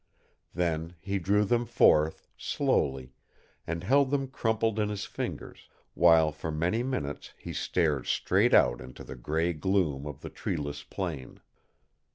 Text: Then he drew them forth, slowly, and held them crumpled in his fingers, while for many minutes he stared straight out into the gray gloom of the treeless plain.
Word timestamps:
Then 0.55 0.95
he 0.99 1.19
drew 1.19 1.45
them 1.45 1.63
forth, 1.67 2.27
slowly, 2.35 3.13
and 3.67 3.83
held 3.83 4.09
them 4.09 4.29
crumpled 4.29 4.79
in 4.79 4.89
his 4.89 5.05
fingers, 5.05 5.69
while 5.93 6.31
for 6.31 6.49
many 6.51 6.81
minutes 6.81 7.33
he 7.37 7.53
stared 7.53 8.07
straight 8.07 8.55
out 8.55 8.81
into 8.81 9.03
the 9.03 9.15
gray 9.15 9.53
gloom 9.53 10.07
of 10.07 10.21
the 10.21 10.31
treeless 10.31 10.81
plain. 10.81 11.39